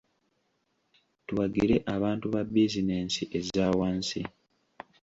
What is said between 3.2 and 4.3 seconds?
eza wansi.